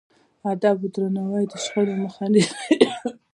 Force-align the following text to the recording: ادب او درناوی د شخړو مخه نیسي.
ادب 0.51 0.77
او 0.83 0.87
درناوی 0.95 1.43
د 1.51 1.53
شخړو 1.63 1.93
مخه 2.03 2.25
نیسي. 2.33 2.75